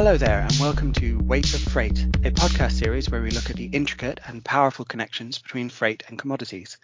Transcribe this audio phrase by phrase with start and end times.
[0.00, 3.56] Hello there, and welcome to Weight of Freight, a podcast series where we look at
[3.56, 6.78] the intricate and powerful connections between freight and commodities.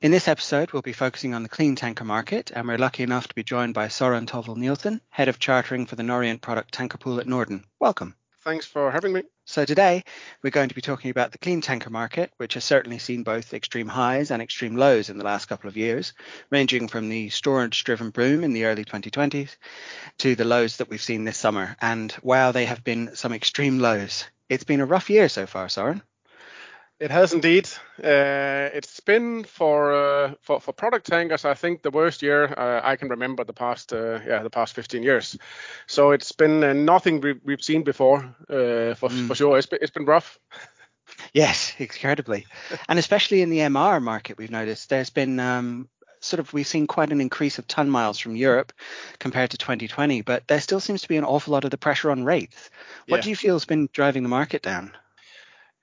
[0.00, 3.28] In this episode, we'll be focusing on the clean tanker market, and we're lucky enough
[3.28, 6.96] to be joined by Søren Tolbøll Nielsen, Head of Chartering for the Norient Product Tanker
[6.96, 7.62] Pool at Norden.
[7.78, 8.14] Welcome.
[8.42, 9.24] Thanks for having me.
[9.48, 10.02] So, today
[10.42, 13.54] we're going to be talking about the clean tanker market, which has certainly seen both
[13.54, 16.14] extreme highs and extreme lows in the last couple of years,
[16.50, 19.56] ranging from the storage driven boom in the early 2020s
[20.18, 21.76] to the lows that we've seen this summer.
[21.80, 24.24] And wow, they have been some extreme lows.
[24.48, 26.02] It's been a rough year so far, Søren.
[26.98, 27.68] It has indeed.
[28.02, 31.44] Uh, it's been for, uh, for for product tankers.
[31.44, 34.74] I think the worst year uh, I can remember the past uh, yeah the past
[34.74, 35.36] 15 years.
[35.86, 39.26] So it's been uh, nothing we, have seen before uh, for mm.
[39.26, 39.58] for sure.
[39.58, 40.38] It's been, it's been rough.
[41.34, 42.46] Yes, incredibly,
[42.88, 45.88] and especially in the MR market, we've noticed there's been um,
[46.20, 48.72] sort of we've seen quite an increase of ton miles from Europe
[49.18, 52.10] compared to 2020, but there still seems to be an awful lot of the pressure
[52.10, 52.70] on rates.
[53.06, 53.22] What yeah.
[53.22, 54.92] do you feel has been driving the market down?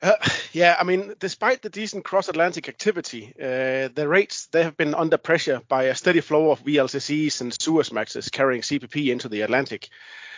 [0.03, 0.15] Uh,
[0.51, 5.17] yeah, I mean, despite the decent cross-Atlantic activity, uh, the rates they have been under
[5.17, 9.87] pressure by a steady flow of VLCCs and Suezmaxes carrying CPP into the Atlantic.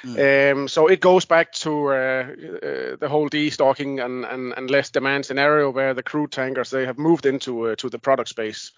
[0.03, 0.51] Mm.
[0.51, 4.91] Um, so it goes back to uh, uh, the whole destocking and, and, and, less
[4.91, 8.71] demand scenario where the crude tankers they have moved into uh, to the product space.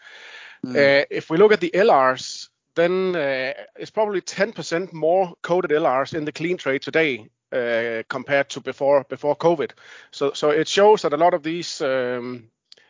[0.65, 1.05] Mm.
[1.11, 3.13] if we look at the LRs, then
[3.75, 9.35] it's probably 10% more coated LRs in the clean trade today compared to before before
[9.35, 9.71] COVID.
[10.11, 12.49] So so it shows that a lot of these um,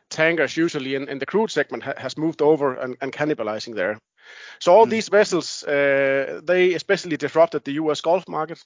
[0.09, 3.99] tankers, usually in, in the crude segment, ha- has moved over and, and cannibalizing there.
[4.59, 4.89] So all mm.
[4.89, 8.01] these vessels, uh, they especially disrupted the U.S.
[8.01, 8.63] Gulf market.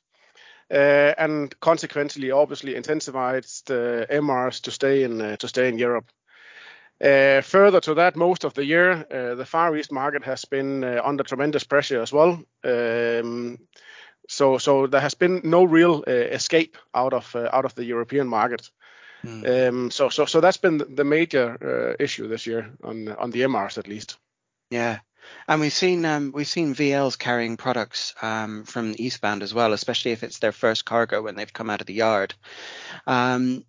[0.72, 6.10] Uh, and consequently, obviously, intensified the MRs to stay in uh, to stay in Europe.
[7.04, 10.84] Uh, further to that, most of the year, uh, the Far East market has been
[10.84, 12.42] uh, under tremendous pressure as well.
[14.32, 17.84] So so there has been no real uh, escape out of uh, out of the
[17.84, 18.70] European market.
[19.26, 19.68] Mm.
[19.68, 23.42] Um, so so so that's been the major uh, issue this year on on the
[23.42, 24.18] MRs at least.
[24.70, 25.00] Yeah.
[25.48, 30.12] And we've seen um, we've seen VLs carrying products um, from eastbound as well, especially
[30.12, 32.34] if it's their first cargo when they've come out of the yard.
[33.06, 33.66] Um,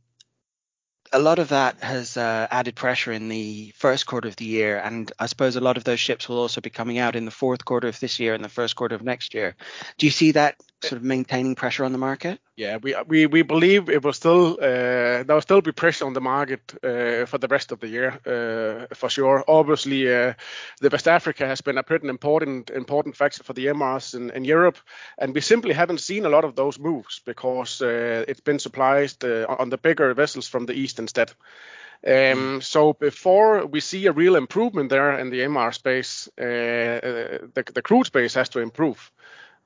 [1.12, 4.78] a lot of that has uh, added pressure in the first quarter of the year,
[4.78, 7.30] and I suppose a lot of those ships will also be coming out in the
[7.30, 9.54] fourth quarter of this year and the first quarter of next year.
[9.98, 12.40] Do you see that sort of maintaining pressure on the market?
[12.56, 16.12] Yeah, we we, we believe it will still uh, there will still be pressure on
[16.12, 19.44] the market uh, for the rest of the year uh, for sure.
[19.48, 20.34] Obviously, uh,
[20.80, 24.44] the West Africa has been a pretty important important factor for the MRs in, in
[24.44, 24.78] Europe,
[25.18, 29.12] and we simply haven't seen a lot of those moves because uh, it's been supplied
[29.24, 31.32] uh, on the bigger vessels from the east instead.
[32.04, 37.64] Um, so before we see a real improvement there in the MR space, uh, the,
[37.72, 39.12] the crude space has to improve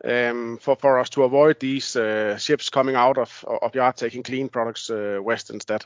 [0.03, 4.49] for, for us to avoid these uh, ships coming out of, of yard taking clean
[4.49, 5.85] products uh, west instead.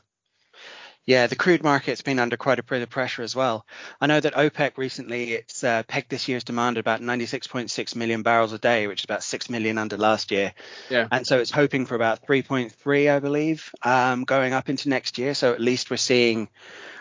[1.06, 3.66] Yeah, the crude market's been under quite a bit of pressure as well.
[4.00, 8.22] I know that OPEC recently it's uh, pegged this year's demand at about 96.6 million
[8.22, 10.52] barrels a day, which is about six million under last year.
[10.90, 11.08] Yeah.
[11.10, 15.34] And so it's hoping for about 3.3, I believe, um, going up into next year.
[15.34, 16.48] So at least we're seeing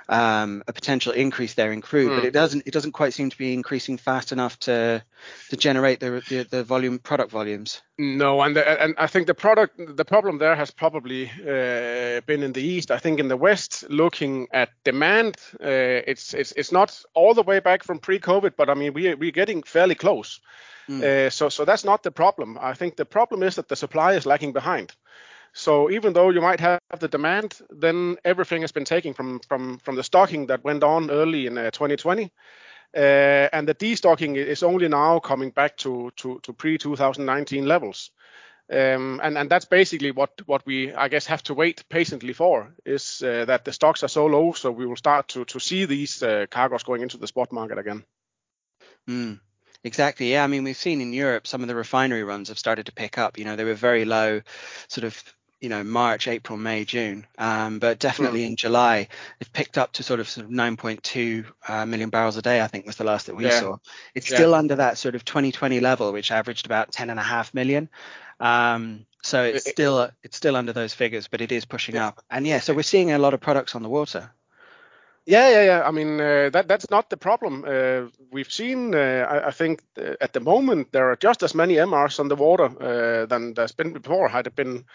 [0.10, 2.16] um, a potential increase there in crude, mm.
[2.16, 2.28] but hmm.
[2.28, 5.04] it doesn't it doesn't quite seem to be increasing fast enough to
[5.50, 7.82] to generate the the, the volume product volumes.
[8.00, 12.42] No, and the, and I think the product the problem there has probably uh, been
[12.42, 12.90] in the east.
[12.90, 17.44] I think in the west, looking at demand, uh, it's it's it's not all the
[17.44, 20.40] way back from pre-COVID, but I mean we we're getting fairly close.
[20.90, 21.04] Mm.
[21.04, 22.58] Uh, so so that's not the problem.
[22.60, 24.96] I think the problem is that the supply is lagging behind.
[25.54, 29.80] So even though you might have the demand, then everything has been taken from from
[29.80, 32.32] from the stocking that went on early in uh, 2020.
[32.96, 33.00] Uh,
[33.54, 38.12] and the destocking is only now coming back to to, to pre 2019 levels.
[38.72, 42.72] Um, and, and that's basically what, what we, I guess, have to wait patiently for
[42.86, 45.86] is uh, that the stocks are so low, so we will start to, to see
[45.86, 48.04] these uh, cargoes going into the spot market again.
[49.08, 49.40] Mm.
[49.84, 50.32] Exactly.
[50.32, 50.44] Yeah.
[50.44, 53.18] I mean, we've seen in Europe some of the refinery runs have started to pick
[53.18, 53.38] up.
[53.38, 54.42] You know, they were very low,
[54.88, 55.24] sort of
[55.60, 58.48] you know March, April, May, June, um, but definitely mm.
[58.48, 59.08] in July
[59.40, 62.62] it picked up to sort of, sort of 9.2 uh, million barrels a day.
[62.62, 63.60] I think was the last that we yeah.
[63.60, 63.78] saw.
[64.16, 64.38] It's yeah.
[64.38, 67.90] still under that sort of 2020 level, which averaged about 10 and a half million.
[68.40, 72.24] Um, so it's it, still it's still under those figures, but it is pushing up.
[72.30, 74.32] And yeah, so we're seeing a lot of products on the water.
[75.26, 75.84] Yeah, yeah, yeah.
[75.88, 77.64] I mean, uh, that that's not the problem.
[77.68, 81.54] Uh, we've seen, uh, I, I, think, uh, at the moment there are just as
[81.54, 84.28] many MRs on the water uh, than there's been before.
[84.28, 84.86] Had it been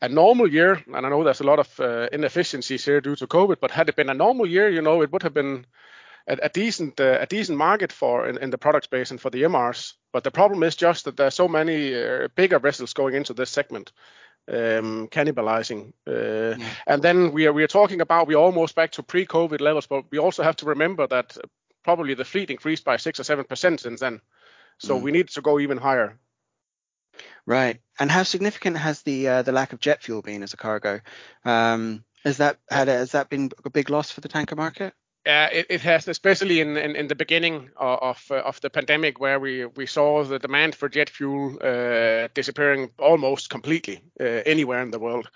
[0.00, 3.26] a normal year, and I know there's a lot of uh, inefficiencies here due to
[3.26, 5.66] COVID, but had it been a normal year, you know, it would have been
[6.26, 9.42] a, a decent a decent market for in, in, the product space and for the
[9.42, 9.94] MRs.
[10.12, 11.92] But the problem is just that there's so many
[12.34, 13.92] bigger vessels going into this segment,
[14.48, 15.92] um, cannibalizing.
[16.06, 16.68] Uh, yeah.
[16.86, 20.04] And then we are we are talking about we're almost back to pre-COVID levels, but
[20.10, 21.36] we also have to remember that
[21.82, 24.20] probably the fleet increased by six or seven percent since then.
[24.78, 25.02] So mm.
[25.02, 26.18] we need to go even higher.
[27.46, 27.80] Right.
[27.98, 31.00] And how significant has the uh, the lack of jet fuel been as a cargo?
[31.44, 34.94] Um, has that had a, has that been a big loss for the tanker market?
[35.26, 39.20] Yeah, it, it has, especially in, in, in the beginning of uh, of the pandemic,
[39.20, 44.82] where we, we saw the demand for jet fuel uh, disappearing almost completely uh, anywhere
[44.82, 45.30] in the world.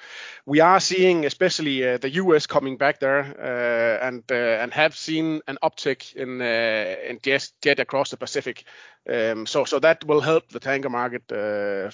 [0.47, 2.47] We are seeing, especially uh, the U.S.
[2.47, 7.81] coming back there, uh, and uh, and have seen an uptick in in jet, jet
[7.81, 8.65] across the Pacific.
[9.09, 11.23] Um, so so that will help the tanker market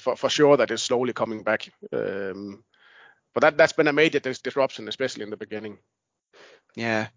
[0.00, 0.56] for for sure.
[0.56, 1.70] That is slowly coming back.
[1.92, 2.64] Um,
[3.34, 5.78] but that that's been a major dis- disruption, especially in the beginning.
[6.74, 7.08] Yeah,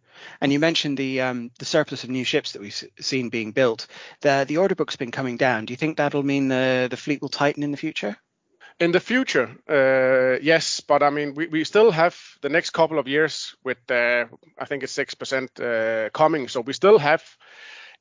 [0.42, 3.88] and you mentioned the um, the surplus of new ships that we've seen being built.
[4.22, 5.66] The the order book's been coming down.
[5.66, 8.18] Do you think that'll mean the the fleet will tighten in the future?
[8.80, 13.00] In the future, uh, yes, but I mean we, we still have the next couple
[13.00, 14.26] of years with uh,
[14.58, 17.24] I think it's six percent uh, coming, so we still have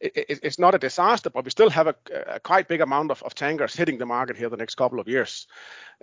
[0.01, 1.95] it's not a disaster, but we still have a,
[2.27, 5.09] a quite big amount of, of, tankers hitting the market here the next couple of
[5.09, 5.47] years.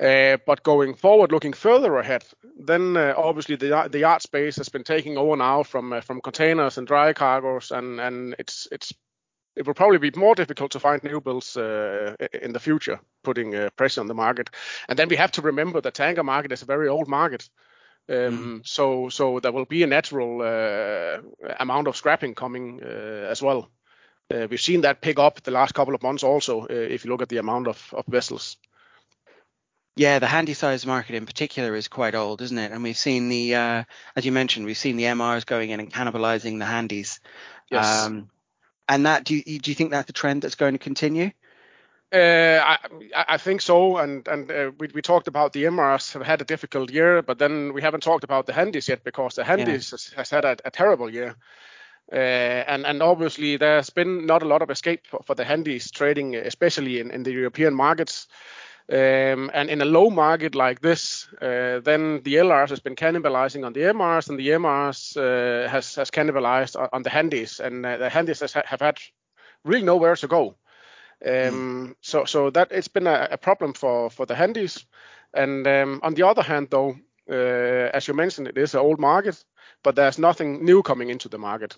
[0.01, 2.23] Uh, but going forward, looking further ahead,
[2.57, 6.21] then uh, obviously the the yard space has been taking over now from uh, from
[6.21, 8.93] containers and dry cargos, and and it's it's
[9.55, 13.55] it will probably be more difficult to find new builds uh, in the future, putting
[13.55, 14.49] uh, pressure on the market.
[14.89, 17.47] And then we have to remember the tanker market is a very old market.
[18.09, 18.67] Um, mm.
[18.67, 21.21] So so there will be a natural uh,
[21.59, 23.69] amount of scrapping coming uh, as well.
[24.33, 27.11] Uh, we've seen that pick up the last couple of months also, uh, if you
[27.11, 28.57] look at the amount of, of vessels.
[29.95, 32.71] Yeah, the handy size market in particular is quite old, isn't it?
[32.71, 33.83] And we've seen the, uh,
[34.15, 37.19] as you mentioned, we've seen the MRs going in and cannibalizing the handies.
[37.69, 38.05] Yes.
[38.05, 38.29] Um,
[38.89, 41.31] and that, do you, do you think that's a trend that's going to continue?
[42.13, 42.77] Uh, I,
[43.27, 46.45] I, think so, and and uh, we, we talked about the MRs have had a
[46.45, 49.93] difficult year, but then we haven't talked about the handies yet because the handies yeah.
[49.95, 51.35] has, has, had a, a, terrible year.
[52.11, 56.35] Uh, and and obviously there's been not a lot of escape for, the handies trading,
[56.35, 58.27] especially in, in the European markets.
[58.91, 63.65] Um, and in a low market like this, uh, then the LRs has been cannibalizing
[63.65, 67.85] on the MRs, and the MRs uh, has has cannibalized on, on the handies, and
[67.85, 68.99] uh, the handies has, have had
[69.63, 70.55] really nowhere to go.
[71.25, 71.95] Um, mm.
[72.01, 74.85] So so that it's been a, a, problem for for the handies.
[75.33, 76.97] And um, on the other hand, though,
[77.31, 79.45] uh, as you mentioned, it is an old market,
[79.83, 81.77] but there's nothing new coming into the market.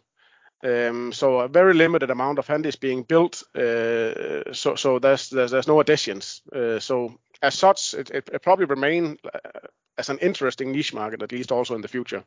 [0.65, 3.43] Um, so a very limited amount of handies being built.
[3.55, 6.41] Uh, so so there's, there's, there's no additions.
[6.55, 9.67] Uh, so as such, it, it, it probably remain uh,
[9.97, 12.23] as an interesting niche market at least also in the future.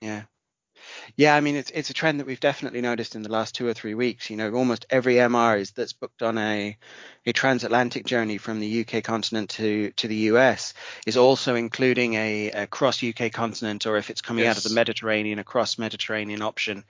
[0.00, 0.22] Yeah.
[1.16, 3.66] Yeah, I mean it's it's a trend that we've definitely noticed in the last two
[3.66, 4.30] or three weeks.
[4.30, 6.76] You know, almost every MR is that's booked on a
[7.26, 10.74] a transatlantic journey from the UK continent to to the US
[11.06, 14.56] is also including a, a cross UK continent, or if it's coming yes.
[14.56, 16.84] out of the Mediterranean, a cross Mediterranean option.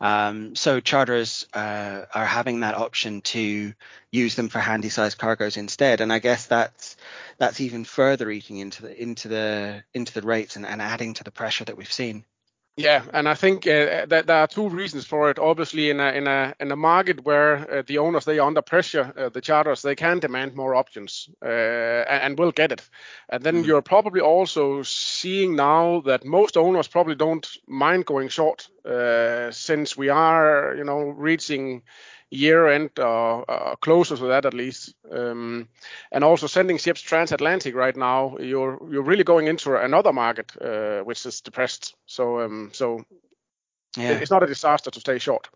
[0.00, 3.72] Um, so charters uh, are having that option to
[4.10, 6.96] use them for handy sized cargoes instead, and I guess that's
[7.38, 11.24] that's even further eating into the into the into the rates and, and adding to
[11.24, 12.24] the pressure that we've seen.
[12.78, 15.38] Yeah, and I think uh, that there are two reasons for it.
[15.40, 18.62] Obviously, in a in a in a market where uh, the owners they are under
[18.62, 22.88] pressure, uh, the charters they can demand more options uh, and, and will get it.
[23.28, 23.66] And then mm.
[23.66, 29.96] you're probably also seeing now that most owners probably don't mind going short, uh, since
[29.96, 31.82] we are you know reaching
[32.30, 34.94] year end or uh, closer to that at least.
[35.10, 35.68] Um,
[36.12, 41.00] and also sending ships transatlantic right now, you're you're really going into another market uh,
[41.00, 41.94] which is depressed.
[42.06, 43.04] So um, so
[43.96, 44.12] yeah.
[44.12, 45.48] it's not a disaster to stay short.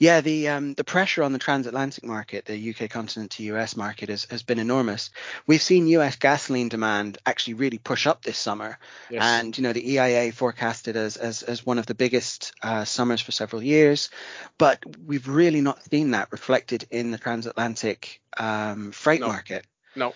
[0.00, 4.08] Yeah, the um, the pressure on the transatlantic market, the UK continent to US market,
[4.08, 5.10] has, has been enormous.
[5.46, 8.78] We've seen US gasoline demand actually really push up this summer,
[9.10, 9.22] yes.
[9.22, 13.20] and you know the EIA forecasted as as, as one of the biggest uh, summers
[13.20, 14.08] for several years,
[14.56, 19.28] but we've really not seen that reflected in the transatlantic um, freight no.
[19.28, 19.66] market.
[19.94, 20.14] No.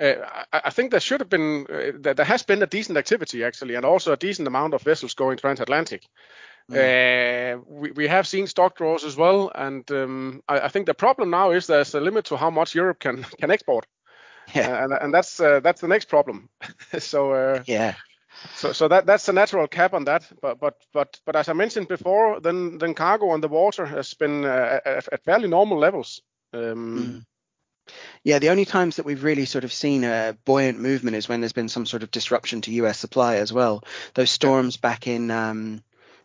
[0.00, 0.14] Uh,
[0.50, 3.74] I, I, think there should have been, uh, there has been a decent activity actually,
[3.74, 6.08] and also a decent amount of vessels going transatlantic.
[6.70, 7.58] Mm.
[7.58, 10.94] Uh, we, we have seen stock draws as well, and um, I, I, think the
[10.94, 13.86] problem now is there's a limit to how much Europe can can export.
[14.54, 14.68] Yeah.
[14.68, 16.48] Uh, and, and that's uh, that's the next problem.
[16.98, 17.94] so uh, yeah.
[18.56, 20.26] So so that that's the natural cap on that.
[20.40, 24.14] But but but but as I mentioned before, then then cargo on the water has
[24.14, 26.22] been uh, at, at, fairly normal levels.
[26.54, 27.24] Um, mm.
[28.22, 31.40] Yeah, the only times that we've really sort of seen a buoyant movement is when
[31.40, 32.98] there's been some sort of disruption to U.S.
[32.98, 33.84] supply as well.
[34.14, 35.82] Those storms back in um,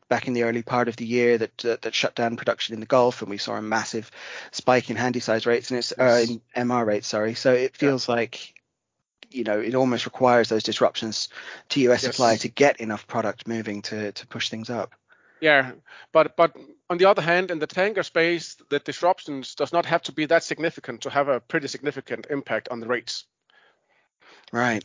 [0.09, 2.79] back in the early part of the year that uh, that shut down production in
[2.79, 4.11] the Gulf, and we saw a massive
[4.51, 7.07] spike in handysize rates and it's uh, in MR rates.
[7.07, 8.15] Sorry, so it feels yeah.
[8.15, 8.53] like
[9.31, 11.29] you know it almost requires those disruptions
[11.69, 12.11] to US yes.
[12.11, 14.93] supply to get enough product moving to to push things up.
[15.39, 15.71] Yeah,
[16.11, 16.55] but but
[16.89, 20.25] on the other hand, in the tanker space, the disruptions does not have to be
[20.25, 23.25] that significant to have a pretty significant impact on the rates.
[24.51, 24.83] Right.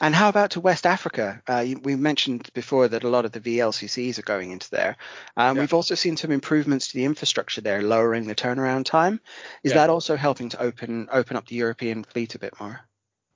[0.00, 1.42] And how about to West Africa?
[1.46, 4.96] Uh, we mentioned before that a lot of the VLCCs are going into there.
[5.36, 5.62] Um, yeah.
[5.62, 9.20] We've also seen some improvements to the infrastructure there, lowering the turnaround time.
[9.62, 9.78] Is yeah.
[9.78, 12.80] that also helping to open open up the European fleet a bit more?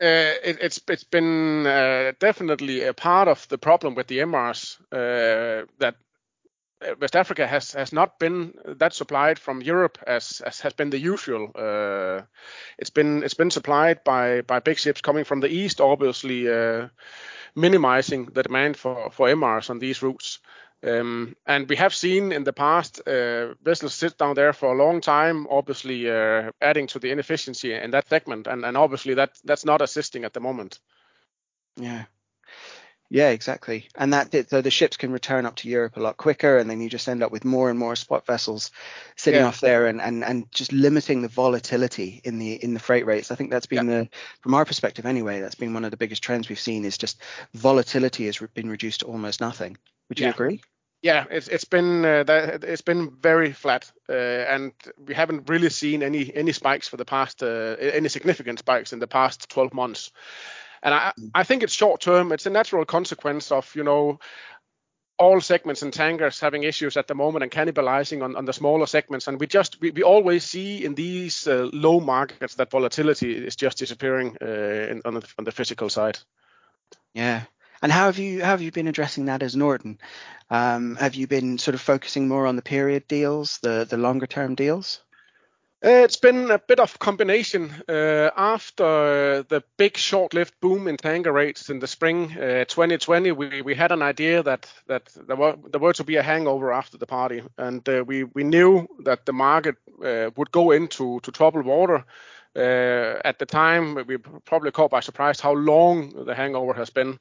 [0.03, 4.81] Uh, it, it's it's been uh, definitely a part of the problem with the MRs
[4.91, 5.95] uh, that
[7.01, 10.99] West Africa has has not been that supplied from Europe as as has been the
[10.99, 11.51] usual.
[11.55, 12.23] Uh,
[12.79, 16.89] it's been it's been supplied by by big ships coming from the east, obviously uh,
[17.55, 20.41] minimizing the demand for for MRs on these routes.
[20.85, 24.85] Um, and we have seen in the past uh, vessels sit down there for a
[24.85, 29.31] long time, obviously uh, adding to the inefficiency in that segment, and, and obviously that
[29.45, 30.81] that's not assisting at the moment.
[31.77, 32.05] Yeah.
[33.13, 33.89] Yeah, exactly.
[33.95, 36.81] And that so the ships can return up to Europe a lot quicker, and then
[36.81, 38.71] you just end up with more and more spot vessels
[39.17, 39.49] sitting yeah.
[39.49, 43.31] off there, and, and and just limiting the volatility in the in the freight rates.
[43.31, 43.99] I think that's been yeah.
[44.05, 44.09] the
[44.41, 45.43] from our perspective anyway.
[45.43, 47.21] That's been one of the biggest trends we've seen is just
[47.53, 49.77] volatility has been reduced to almost nothing.
[50.09, 50.33] Would you yeah.
[50.33, 50.63] agree?
[51.03, 54.73] Yeah, it's it's been uh, that, it's been very flat, uh, and
[55.07, 59.01] we haven't really seen any any spikes for the past uh, any significant spikes in
[59.01, 60.13] the past 12 months.
[60.83, 61.31] And I, mm.
[61.35, 62.33] I think it's short term.
[62.33, 64.19] It's a natural consequence of, you know,
[65.19, 68.87] all segments and tankers having issues at the moment and cannibalizing on, on the smaller
[68.87, 69.29] segments.
[69.29, 73.55] And we just we, we always see in these uh, low markets that volatility is
[73.55, 74.47] just disappearing uh,
[74.91, 76.19] in, on, the, on the physical side.
[77.15, 77.43] Yeah.
[77.83, 79.99] And how have you how have you been addressing that as Norden?
[80.51, 84.27] Um, have you been sort of focusing more on the period deals, the the longer
[84.27, 85.03] term deals?
[85.85, 87.75] Uh, it's been a bit of combination.
[87.89, 93.35] Uh, after the big short-lived boom in tanker rates in the spring 2020, uh,
[93.65, 96.99] we had an idea that that there were there were to be a hangover after
[96.99, 99.75] the party, and we we knew that the market
[100.37, 102.05] would go into to troubled water.
[102.55, 107.19] At the time, we probably caught by surprise how long the hangover has been.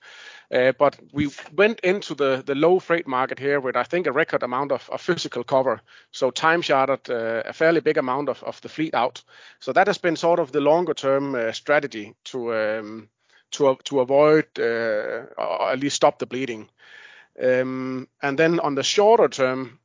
[0.52, 4.44] Uh, but we went into the, low freight market here with, I think, a record
[4.44, 5.82] amount of, physical cover.
[6.12, 9.24] So time chartered uh, a fairly big amount of, the fleet out.
[9.60, 13.10] So that has been sort of the longer term uh, strategy to um,
[13.52, 16.70] to to avoid uh, or at least stop the bleeding.
[17.42, 19.80] Um, and then on the shorter term,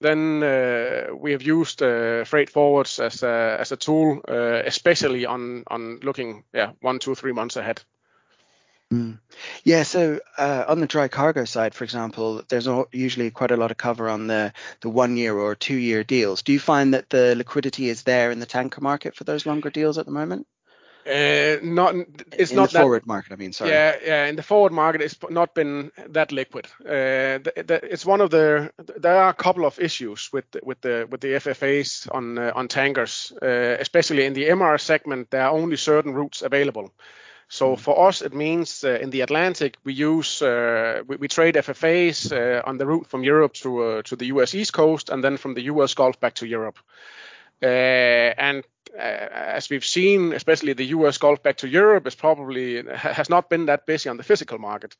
[0.00, 5.64] then uh, we have used uh, freight forwards as a, tool, uh, especially on
[6.02, 7.82] looking yeah one two three months ahead.
[8.92, 9.20] Mm.
[9.62, 13.76] Yeah, so on the dry cargo side, for example, there's usually quite a lot of
[13.76, 16.42] cover on the, the one year or two year deals.
[16.42, 19.70] Do you find that the liquidity is there in the tanker market for those longer
[19.70, 20.48] deals at the moment?
[21.06, 21.94] Uh, not
[22.32, 23.32] it's in not the that, forward market.
[23.32, 23.70] I mean, sorry.
[23.70, 24.26] Yeah, yeah.
[24.26, 26.66] In the forward market, it's not been that liquid.
[26.84, 28.70] Uh, the, the, it's one of the.
[28.98, 32.68] There are a couple of issues with with the with the FFAs on uh, on
[32.68, 35.30] tankers, uh, especially in the MR segment.
[35.30, 36.90] There are only certain routes available.
[37.48, 37.78] So mm.
[37.78, 42.30] for us, it means uh, in the Atlantic we use uh, we, we, trade FFAs
[42.30, 44.54] uh, on the route from Europe to uh, to the U.S.
[44.54, 45.94] East Coast and then from the U.S.
[45.94, 46.78] Gulf back to Europe.
[47.62, 48.64] Uh, and
[48.94, 51.18] uh, as we've seen, especially the U.S.
[51.18, 54.96] Gulf back to Europe is probably has not been that busy on the physical market.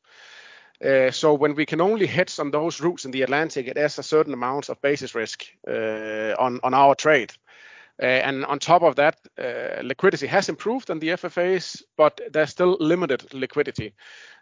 [1.11, 4.03] so when we can only hedge on those routes in the Atlantic, it has a
[4.03, 7.33] certain amount of basis risk on on our trade.
[8.01, 12.49] Uh, and on top of that, uh, liquidity has improved on the FFAs, but there's
[12.49, 13.93] still limited liquidity.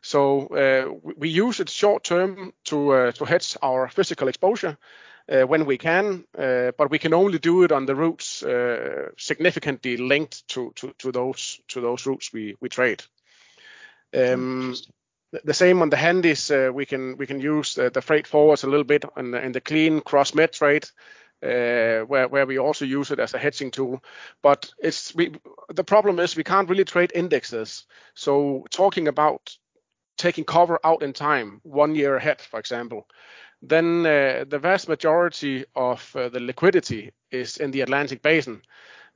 [0.02, 4.78] So uh, we use it short term to to hedge our physical exposure
[5.30, 8.44] when we can, but we can only do it on the routes
[9.18, 13.04] significantly linked to to those to those routes we we trade.
[14.14, 14.76] Um,
[15.44, 18.86] the same on the handies, we can we can use the freight forwards a little
[18.86, 20.90] bit in the clean cross-med trade,
[21.44, 24.04] uh, where where we also use it as a hedging tool.
[24.42, 25.32] But it's we
[25.70, 27.86] the problem is we can't really trade indexes.
[28.16, 29.56] So talking about
[30.18, 33.08] taking cover out in time, one year ahead, for example,
[33.62, 38.62] then uh, the vast majority of uh, the liquidity is in the Atlantic basin,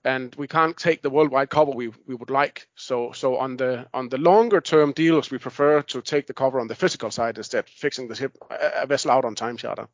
[0.03, 2.67] and we can't take the worldwide cover we, we would like.
[2.75, 6.59] So so on the on the longer term deals, we prefer to take the cover
[6.59, 9.87] on the physical side instead, of fixing the ship a vessel out on time charter.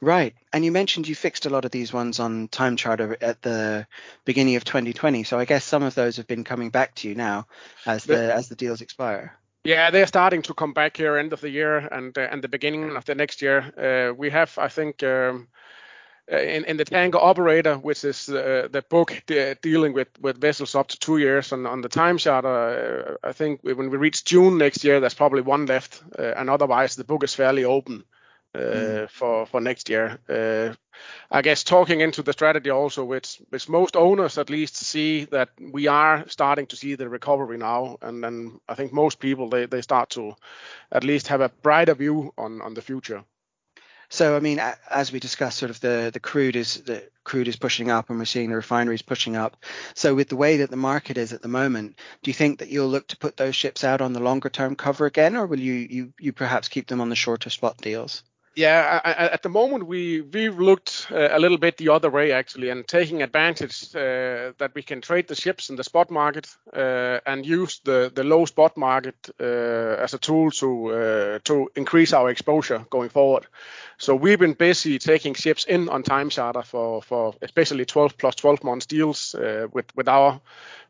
[0.00, 0.34] Right.
[0.52, 3.86] And you mentioned you fixed a lot of these ones on time charter at the
[4.24, 5.24] beginning of 2020.
[5.24, 7.46] So I guess some of those have been coming back to you now
[7.84, 9.36] as the as the deals expire.
[9.64, 12.48] Yeah, they're starting to come back here end of the year and uh, and the
[12.48, 13.58] beginning of the next year.
[13.76, 15.48] Uh, we have, I think, um,
[16.32, 20.40] uh, in, in the tanker operator, which is uh, the book de- dealing with, with
[20.40, 23.18] vessels up to two years on, on the time charter.
[23.22, 26.48] Uh, I think when we reach June next year, there's probably one left, uh, and
[26.48, 28.04] otherwise the book is fairly open
[28.58, 29.10] mm.
[29.10, 30.18] for for next year.
[30.28, 30.74] Uh,
[31.30, 35.50] I guess talking into the strategy also, which which most owners at least see that
[35.60, 39.66] we are starting to see the recovery now, and then I think most people they
[39.66, 40.34] they start to
[40.92, 43.24] at least have a brighter view on on the future.
[44.10, 44.58] So, I mean,
[44.90, 48.18] as we discussed, sort of the, the crude is the crude is pushing up, and
[48.18, 49.62] we're seeing the refineries pushing up.
[49.94, 52.70] So, with the way that the market is at the moment, do you think that
[52.70, 55.60] you'll look to put those ships out on the longer term cover again, or will
[55.60, 58.22] you you, you perhaps keep them on the shorter spot deals?
[58.58, 62.10] Yeah, I, I, at the moment we we've looked uh, a little bit the other
[62.10, 66.10] way actually, and taking advantage uh, that we can trade the ships in the spot
[66.10, 71.38] market uh, and use the the low spot market uh, as a tool to uh,
[71.44, 73.46] to increase our exposure going forward.
[73.96, 78.34] So we've been busy taking ships in on time charter for for especially 12 plus
[78.34, 80.40] 12 months deals uh, with with our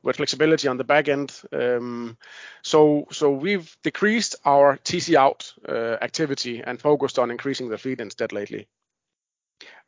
[0.03, 1.33] with flexibility on the back end.
[1.53, 2.17] Um,
[2.63, 8.01] so so we've decreased our TC out uh, activity and focused on increasing the fleet
[8.01, 8.69] instead lately.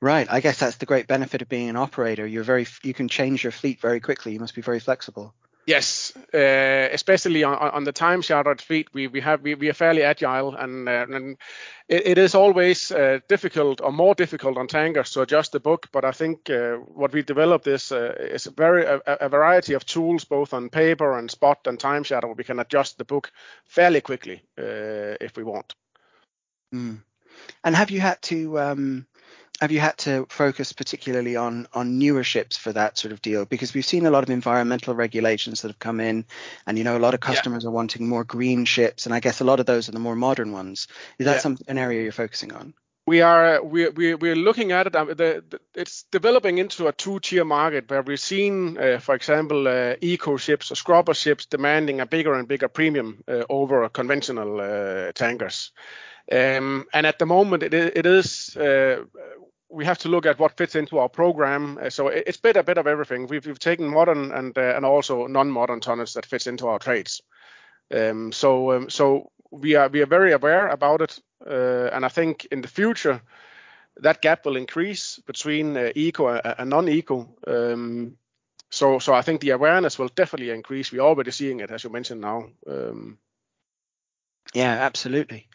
[0.00, 0.26] Right.
[0.30, 2.26] I guess that's the great benefit of being an operator.
[2.26, 4.32] You're very you can change your fleet very quickly.
[4.32, 5.34] You must be very flexible.
[5.70, 10.02] Yes, uh, especially on, the time chartered fleet, we, we have we, we are fairly
[10.02, 11.06] agile, and, uh,
[11.88, 15.86] it, is always uh, difficult or more difficult on tankers to adjust the book.
[15.92, 16.50] But I think
[16.92, 21.30] what we developed is is a very a, variety of tools, both on paper and
[21.30, 23.30] spot and time charter, where we can adjust the book
[23.64, 25.74] fairly quickly if we want.
[26.74, 27.02] Mm.
[27.62, 29.06] And have you had to um,
[29.60, 33.44] have you had to focus particularly on on newer ships for that sort of deal?
[33.44, 36.24] Because we've seen a lot of environmental regulations that have come in,
[36.66, 37.68] and you know a lot of customers yeah.
[37.68, 40.16] are wanting more green ships, and I guess a lot of those are the more
[40.16, 40.88] modern ones.
[41.18, 41.40] Is that yeah.
[41.40, 42.74] some an area you're focusing on?
[43.06, 44.96] We are we we we're looking at it.
[44.96, 49.66] Um, the, the, it's developing into a two-tier market where we've seen, uh, for example,
[49.66, 54.60] uh, eco ships or scrubber ships demanding a bigger and bigger premium uh, over conventional
[54.60, 55.72] uh, tankers.
[56.30, 59.04] Um, and at the moment, it, it is uh,
[59.70, 61.78] we have to look at what fits into our program.
[61.80, 63.26] Uh, so it's bit a bit of everything.
[63.26, 67.22] We've, we've taken modern and uh, and also non-modern tonnage that fits into our trades.
[67.94, 72.08] Um, so um, so we are we are very aware about it, uh, and I
[72.08, 73.20] think in the future
[73.96, 77.28] that gap will increase between uh, eco and non-eco.
[77.46, 78.16] Um,
[78.70, 80.92] so so I think the awareness will definitely increase.
[80.92, 82.50] We're already seeing it, as you mentioned now.
[82.66, 83.18] Um,
[84.54, 85.48] yeah, absolutely.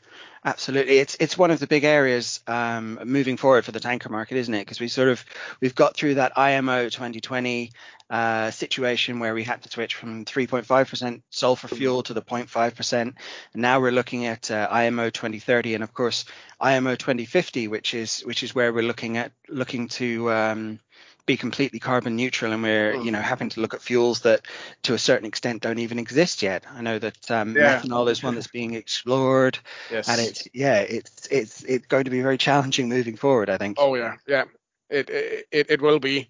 [0.46, 4.38] Absolutely, it's it's one of the big areas um, moving forward for the tanker market,
[4.38, 4.60] isn't it?
[4.60, 5.26] Because we sort of
[5.60, 7.72] we've got through that IMO 2020
[8.12, 13.16] uh, situation where we had to switch from 3.5% sulfur fuel to the 0.5%, and
[13.56, 16.26] now we're looking at uh, IMO 2030, and of course
[16.62, 20.80] IMO 2050, which is which is where we're looking at looking to um,
[21.26, 23.06] be completely carbon neutral and we're mm.
[23.06, 24.46] you know having to look at fuels that
[24.84, 27.80] to a certain extent don't even exist yet i know that um, yeah.
[27.80, 29.58] methanol is one that's being explored
[29.92, 30.08] yes.
[30.08, 33.78] and it's yeah it's it's it's going to be very challenging moving forward i think
[33.80, 34.44] oh yeah yeah
[34.90, 36.30] it it, it will be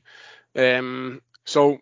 [0.56, 1.80] um so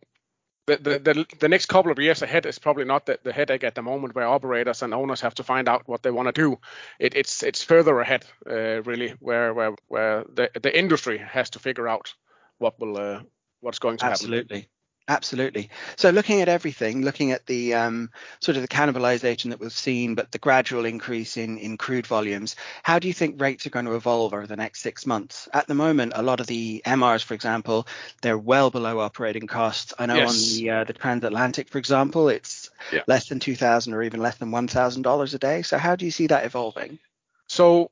[0.66, 3.66] the, the, the, the next couple of years ahead is probably not the, the headache
[3.66, 6.32] at the moment where operators and owners have to find out what they want to
[6.32, 6.58] do.
[7.00, 11.60] It, it's it's further ahead, uh, really, where where where the, the industry has to
[11.60, 12.14] figure out
[12.60, 13.22] what will uh,
[13.62, 14.38] what's going to Absolutely.
[14.38, 14.56] happen.
[14.56, 14.70] Absolutely.
[15.10, 15.70] Absolutely.
[15.98, 20.16] So looking at everything, looking at the um, sort of the cannibalization that we've seen,
[20.16, 23.84] but the gradual increase in, in crude volumes, how do you think rates are going
[23.84, 25.50] to evolve over the next six months?
[25.52, 27.86] At the moment, a lot of the MRs, for example,
[28.22, 29.94] they're well below operating costs.
[30.00, 30.30] I know yes.
[30.30, 33.02] on the uh, the transatlantic, for example, it's yeah.
[33.06, 35.64] less than two thousand or even less than one thousand dollars a day.
[35.64, 36.98] So how do you see that evolving?
[37.48, 37.92] So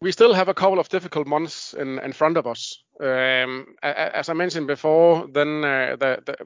[0.00, 2.82] we still have a couple of difficult months in, in front of us.
[3.00, 5.96] Um, as I mentioned before, then uh,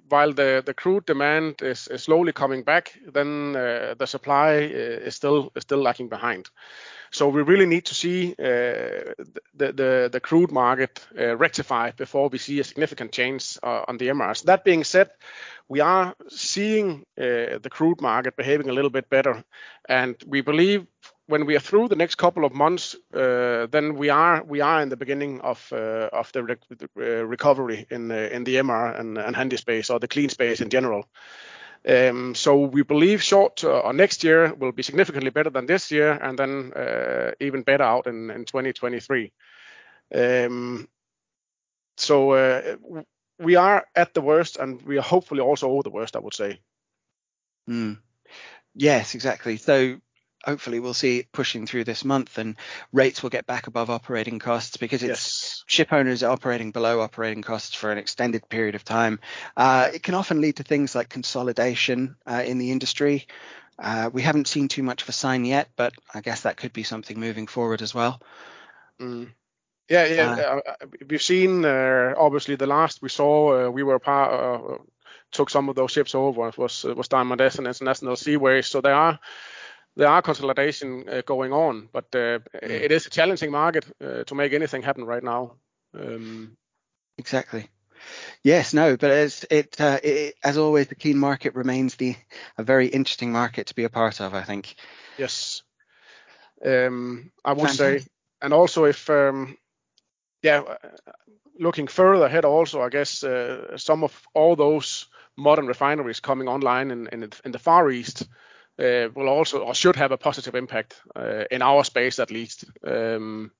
[0.08, 5.50] while the, crude demand is, slowly coming back, then uh, the supply uh, is still
[5.70, 6.50] lagging behind.
[7.10, 13.12] So we really need to see the, crude market rectify before we see a significant
[13.12, 14.44] change on the MRs.
[14.44, 15.10] That being said,
[15.68, 19.44] we are seeing the crude market behaving a little bit better,
[19.88, 20.86] and we believe
[21.32, 24.10] when we are through the next couple of months, uh, then we
[24.60, 26.58] are in the beginning of uh, the
[26.98, 31.06] uh, recovery in the MR and, and handy space or the clean space in general.
[31.88, 36.12] Um, so we believe short or next year will be significantly better than this year,
[36.12, 36.72] and then
[37.40, 39.32] even better out in, in 2023.
[40.14, 40.86] Um,
[41.96, 42.76] so
[43.38, 46.14] we are at the worst, and we are hopefully also over the worst.
[46.14, 46.60] I would say.
[47.70, 47.96] Mm.
[48.74, 49.56] Yes, exactly.
[50.44, 52.56] Hopefully we'll see it pushing through this month and
[52.92, 55.64] rates will get back above operating costs because it's yes.
[55.66, 59.20] ship owners operating below operating costs for an extended period of time.
[59.56, 63.26] Uh, it can often lead to things like consolidation uh, in the industry.
[63.78, 66.72] Uh, we haven't seen too much of a sign yet, but I guess that could
[66.72, 68.20] be something moving forward as well.
[69.00, 69.30] Mm.
[69.88, 70.30] Yeah, yeah.
[70.32, 74.80] Uh, uh, we've seen uh, obviously the last we saw, we were part,
[75.32, 76.52] took some of those ships over.
[76.56, 78.66] Was was Diamond S and International Seaways.
[78.66, 79.18] So there are
[79.96, 84.34] there are consolidation uh, going on, but uh, it is a challenging market uh, to
[84.34, 85.52] make anything happen right now.
[85.94, 86.56] Um,
[87.18, 87.68] exactly.
[88.42, 92.16] Yes, no, but as it, uh, it, as always, the clean market remains the
[92.58, 94.34] a very interesting market to be a part of.
[94.34, 94.74] I think.
[95.18, 95.62] Yes,
[96.64, 98.02] um, I would Fantastic.
[98.02, 98.08] say,
[98.40, 99.56] and also if, um,
[100.42, 100.62] yeah,
[101.58, 106.90] looking further ahead, also I guess uh, some of all those modern refineries coming online
[106.90, 108.26] in in, in the Far East
[109.14, 113.50] will also or should have a positive impact uh, in our space at least um,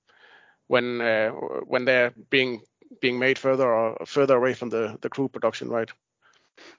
[0.67, 2.63] when uh, when they're being
[3.01, 5.91] being made further or further away from the the crude production, right?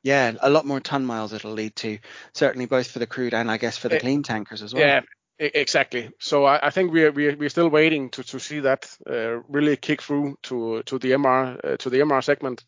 [0.02, 2.00] Yeah, a lot more ton miles it'll lead to,
[2.34, 4.84] certainly both for the crude and I guess for the clean tankers as well.
[4.84, 5.02] Yeah,
[5.40, 6.12] exactly.
[6.20, 9.76] So I, I think we're we're we're still waiting to to see that uh, really
[9.78, 12.66] kick through to to the MR uh, to the MR segment.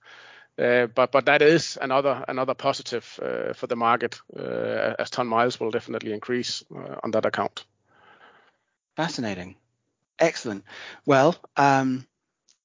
[0.57, 5.71] Uh, but that is another positive uh, for the market uh, as ton miles will
[5.71, 6.63] definitely increase
[7.03, 7.65] on that account.
[8.95, 9.55] Fascinating.
[10.17, 10.63] Excellent.
[11.05, 12.07] Well, um,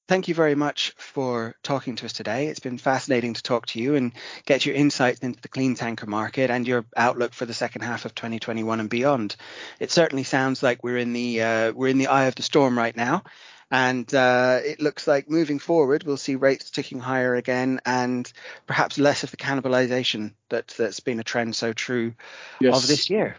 [0.07, 2.47] thank you very much for talking to us today.
[2.47, 4.13] It's been fascinating to talk to you and
[4.45, 8.05] get your insights into the clean tanker market and your outlook for the second half
[8.05, 9.35] of 2021 and beyond.
[9.81, 13.23] It certainly sounds like we're in the eye of the storm right now,
[13.71, 18.31] and uh, it looks like moving forward, we'll see rates ticking higher again and
[18.67, 22.13] perhaps less of the cannibalization that, that's been a trend so true
[22.59, 22.75] yes.
[22.75, 23.37] of this year.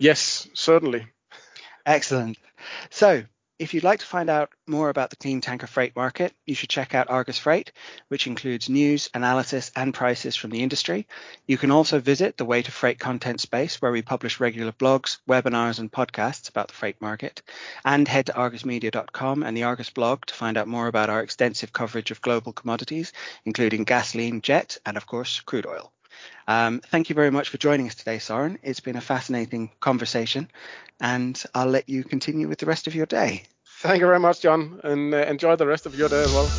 [0.00, 1.06] Yes, certainly.
[1.86, 2.38] Excellent.
[2.90, 3.22] So
[3.56, 6.68] if you'd like to find out more about the clean tanker freight market, you should
[6.68, 7.70] check out Argus Freight,
[8.08, 11.06] which includes news, analysis, and prices from the industry.
[11.46, 15.18] You can also visit the Weight of Freight content space, where we publish regular blogs,
[15.28, 17.42] webinars, and podcasts about the freight market,
[17.84, 21.72] and head to argusmedia.com and the Argus blog to find out more about our extensive
[21.72, 23.12] coverage of global commodities,
[23.44, 25.92] including gasoline, jet, and of course, crude oil.
[26.48, 28.58] Um, thank you very much for joining us today, Søren.
[28.62, 30.50] It's been a fascinating conversation,
[31.00, 33.44] and I'll let you continue with the rest of your day.
[33.82, 36.54] Thank you very much, John, and uh, enjoy the rest of your day as well.